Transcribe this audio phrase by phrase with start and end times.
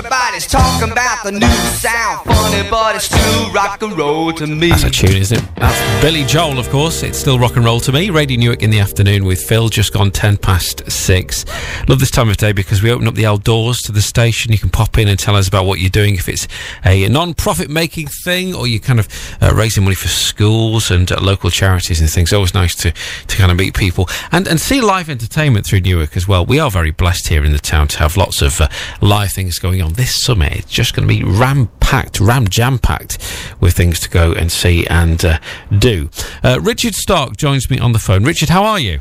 [0.00, 4.70] Everybody's talking about the new sound, funny, but it's still rock and roll to me.
[4.70, 5.56] That's a tune, isn't it?
[5.56, 7.02] That's Billy Joel, of course.
[7.02, 8.08] It's still rock and roll to me.
[8.08, 11.44] Radio Newark in the afternoon with Phil, just gone 10 past 6.
[11.86, 14.52] Love this time of day because we open up the outdoors to the station.
[14.52, 16.14] You can pop in and tell us about what you're doing.
[16.14, 16.48] If it's
[16.82, 19.08] a non profit making thing or you're kind of
[19.42, 22.32] uh, raising money for schools and uh, local charities and things.
[22.32, 26.16] Always nice to, to kind of meet people and, and see live entertainment through Newark
[26.16, 26.46] as well.
[26.46, 28.68] We are very blessed here in the town to have lots of uh,
[29.02, 29.89] live things going on.
[29.90, 33.18] This summer, it's just going to be ram packed, ram jam packed
[33.60, 35.38] with things to go and see and uh,
[35.78, 36.08] do.
[36.42, 38.24] Uh, Richard Stark joins me on the phone.
[38.24, 39.00] Richard, how are you?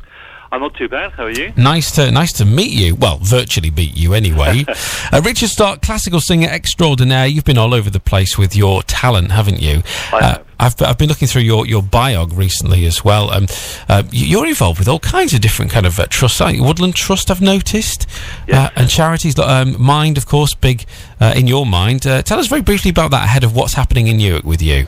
[0.52, 1.12] I'm not too bad.
[1.12, 1.54] How are you?
[1.56, 2.96] Nice to nice to meet you.
[2.96, 4.66] Well, virtually meet you anyway.
[5.14, 7.28] uh, Richard Stark, classical singer extraordinaire.
[7.28, 9.84] You've been all over the place with your talent, haven't you?
[10.12, 10.46] I Uh, have.
[10.62, 13.32] I've, I've been looking through your, your biog recently as well.
[13.32, 13.48] Um,
[13.88, 16.42] uh, you're involved with all kinds of different kind of uh, trusts.
[16.42, 16.64] aren't you?
[16.66, 18.08] Woodland Trust, I've noticed,
[18.52, 19.38] uh, and charities.
[19.38, 20.86] like, Um, Mind, of course, big
[21.22, 22.06] uh, in your mind.
[22.06, 24.88] Uh, tell us very briefly about that ahead of what's happening in Newark with you.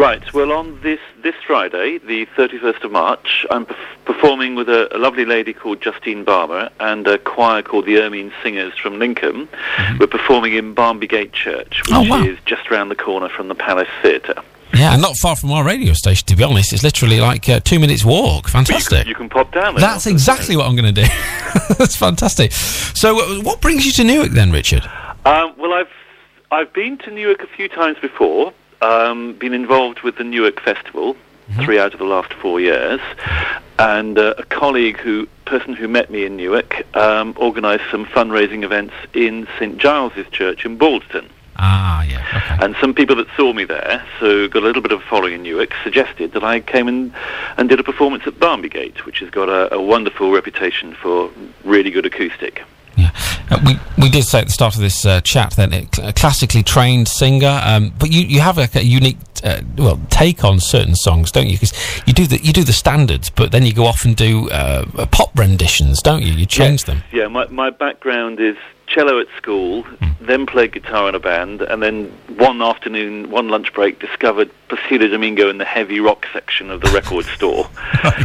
[0.00, 0.32] Right.
[0.32, 3.76] Well, on this this Friday, the 31st of March, I'm perf-
[4.06, 8.32] performing with a, a lovely lady called Justine Barber and a choir called the Ermine
[8.42, 9.46] Singers from Lincoln.
[9.98, 12.12] We're performing in Barnby Gate Church, which Mm-hmm.
[12.12, 12.24] Oh, wow.
[12.24, 14.40] is just around the corner from the Palace Theatre.
[14.72, 16.24] Yeah, and not far from our radio station.
[16.28, 18.44] To be honest, it's literally like uh, two minutes walk.
[18.44, 18.98] But you Fantastic.
[19.00, 19.80] can, you can pop down there.
[19.82, 21.08] That's exactly what I'm going to do.
[21.78, 22.52] That's fantastic.
[22.52, 24.84] So, uh, what brings you to Newark then, Richard?
[25.26, 25.90] Um, well, I've
[26.50, 28.54] I've been to Newark a few times before.
[28.82, 31.16] Um, been involved with the Newark Festival
[31.56, 33.00] three out of the last four years,
[33.78, 38.62] and uh, a colleague who person who met me in Newark um, organised some fundraising
[38.62, 41.28] events in St Giles's Church in Balderton.
[41.56, 42.24] Ah, yeah.
[42.34, 42.64] Okay.
[42.64, 45.34] And some people that saw me there, so got a little bit of a following
[45.34, 47.12] in Newark, suggested that I came in
[47.58, 51.30] and did a performance at Barnby Gate, which has got a, a wonderful reputation for
[51.64, 52.62] really good acoustic.
[53.50, 53.56] Yeah.
[53.56, 53.60] Uh,
[53.98, 56.62] we we did say at the start of this uh, chat then a cl- classically
[56.62, 60.94] trained singer, um, but you, you have a, a unique uh, well take on certain
[60.94, 61.54] songs, don't you?
[61.58, 61.72] Because
[62.06, 64.84] you do the you do the standards, but then you go off and do uh,
[65.06, 66.32] pop renditions, don't you?
[66.32, 67.02] You change them.
[67.12, 68.56] Yeah, my, my background is
[68.86, 70.08] cello at school, Hmm.
[70.20, 72.06] then played guitar in a band, and then
[72.36, 76.90] one afternoon, one lunch break, discovered Placido Domingo in the heavy rock section of the
[76.90, 77.64] record store,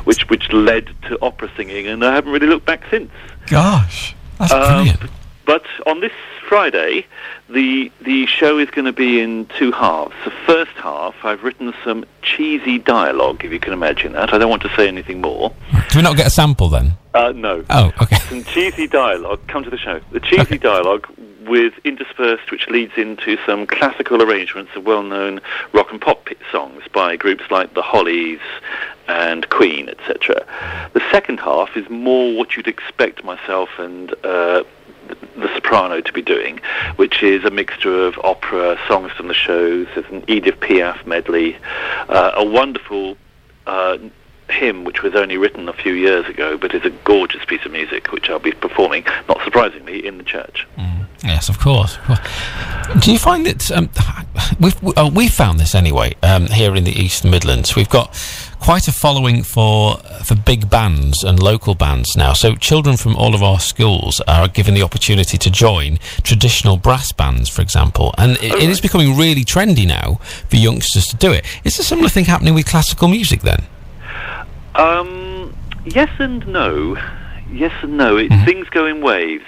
[0.05, 3.11] which which led to opera singing, and I haven't really looked back since.
[3.47, 4.99] Gosh, that's Um, brilliant.
[5.45, 6.11] But on this
[6.47, 7.05] Friday,
[7.49, 10.15] the the show is going to be in two halves.
[10.23, 14.33] The first half, I've written some cheesy dialogue, if you can imagine that.
[14.33, 15.53] I don't want to say anything more.
[15.89, 16.93] Do we not get a sample then?
[17.13, 17.63] Uh, no.
[17.69, 18.17] Oh, okay.
[18.17, 19.39] some cheesy dialogue.
[19.47, 20.01] Come to the show.
[20.11, 21.07] The cheesy dialogue
[21.47, 25.39] with interspersed, which leads into some classical arrangements of well-known
[25.73, 28.39] rock and pop songs by groups like the Hollies
[29.07, 30.45] and Queen, etc.
[30.93, 34.63] The second half is more what you'd expect myself and uh,
[35.37, 36.59] the soprano to be doing,
[36.95, 39.87] which is a mixture of opera, songs from the shows.
[39.93, 41.57] There's an Edith Piaf medley,
[42.09, 43.17] uh, a wonderful.
[43.67, 43.97] Uh,
[44.47, 47.71] hymn, which was only written a few years ago, but is a gorgeous piece of
[47.71, 50.67] music, which I'll be performing, not surprisingly, in the church.
[51.25, 51.97] Yes, of course.
[52.99, 53.89] Do you find that um,
[54.59, 57.75] we've we, oh, we found this anyway um, here in the East Midlands?
[57.75, 58.13] We've got
[58.65, 62.33] quite a following for for big bands and local bands now.
[62.33, 67.11] So children from all of our schools are given the opportunity to join traditional brass
[67.11, 70.15] bands, for example, and it, it is becoming really trendy now
[70.49, 71.45] for youngsters to do it.
[71.63, 73.65] Is a similar thing happening with classical music then?
[74.73, 75.55] Um,
[75.85, 76.97] yes and no.
[77.51, 78.17] Yes and no.
[78.17, 79.45] It, Things go in waves.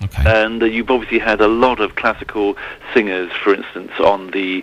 [0.00, 0.44] Okay.
[0.44, 2.56] And uh, you've obviously had a lot of classical
[2.92, 4.62] singers, for instance, on the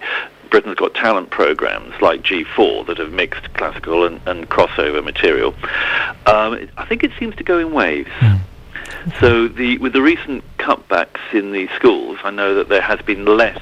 [0.51, 5.55] Britain's Got Talent programs like G4 that have mixed classical and, and crossover material.
[6.27, 8.11] Um, it- I think it seems to go in waves.
[9.19, 13.25] So the with the recent cutbacks in the schools, I know that there has been
[13.25, 13.59] less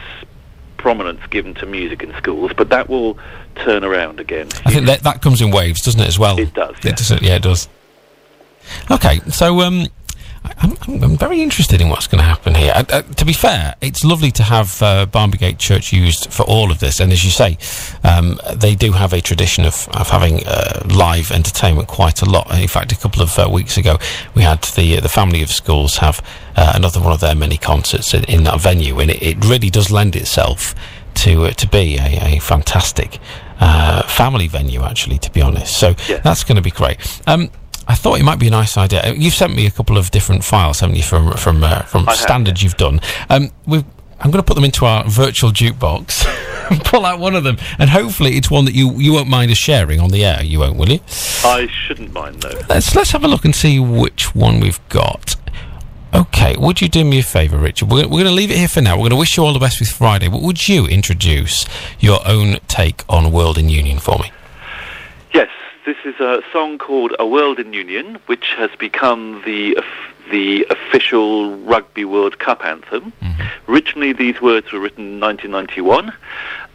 [0.77, 3.17] prominence given to music in schools, but that will
[3.55, 4.47] turn around again.
[4.65, 6.39] I think that that comes in waves, doesn't it, as well?
[6.39, 6.91] It does, It yeah.
[6.91, 7.21] does.
[7.21, 7.69] Yeah, it does.
[8.91, 9.87] Okay, so um,
[10.43, 12.71] I'm, I'm, I'm very interested in what's going to happen here.
[12.75, 16.43] Uh, uh, to be fair, it's lovely to have uh, Barnby Gate Church used for
[16.43, 17.57] all of this, and as you say,
[18.03, 22.49] um, they do have a tradition of, of having uh, live entertainment quite a lot.
[22.59, 23.97] In fact, a couple of uh, weeks ago,
[24.35, 26.21] we had the the family of schools have
[26.55, 29.69] uh, another one of their many concerts in, in that venue, and it, it really
[29.69, 30.73] does lend itself
[31.15, 33.19] to uh, to be a, a fantastic
[33.59, 35.17] uh, family venue, actually.
[35.19, 36.17] To be honest, so Yeah.
[36.19, 36.97] that's going to be great.
[37.27, 37.49] Um,
[37.89, 39.13] I thought it might be a nice idea.
[39.15, 42.11] You've sent me a couple of different files, haven't you, from from uh, from I
[42.11, 43.01] have, standards you've done.
[43.29, 43.83] Um, we've
[44.19, 46.25] I'm going to put them into our virtual jukebox
[46.69, 49.49] and pull out one of them, and hopefully it's one that you you won't mind
[49.49, 50.43] us sharing on the air.
[50.43, 50.99] You won't, will you?
[51.43, 52.61] I shouldn't mind though.
[52.69, 55.35] Let's let's have a look and see which one we've got.
[56.13, 57.89] Okay, would you do me a favour, Richard?
[57.89, 58.95] We're, we're going to leave it here for now.
[58.95, 61.65] We're going to wish you all the best with Friday, but would you introduce
[61.99, 64.31] your own take on World in Union for me?
[65.89, 69.83] This is a song called "A World in Union," which has become the
[70.29, 73.11] the official Rugby World Cup anthem.
[73.23, 73.71] Mm-hmm.
[73.71, 76.13] Originally, these words were written in 1991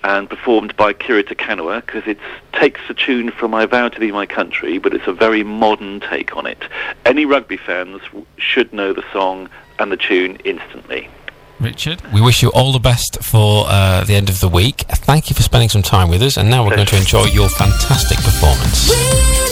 [0.02, 2.18] and performed by Kiri Te Kanawa because it
[2.54, 6.00] takes a tune from I Vow to Thee My Country, but it's a very modern
[6.00, 6.64] take on it.
[7.06, 8.02] Any rugby fans
[8.36, 11.08] should know the song and the tune instantly.
[11.60, 14.84] Richard, we wish you all the best for uh, the end of the week.
[14.88, 17.48] Thank you for spending some time with us, and now we're going to enjoy your
[17.48, 19.43] fantastic performance.